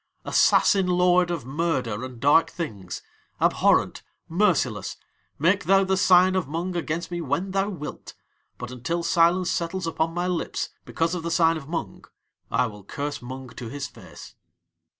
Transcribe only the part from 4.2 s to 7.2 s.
merciless, make thou the sign of Mung against